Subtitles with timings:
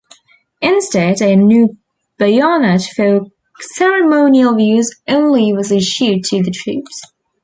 [0.63, 1.77] Instead a new
[2.17, 3.19] bayonet for
[3.59, 7.03] ceremonial use only was issued to the troops.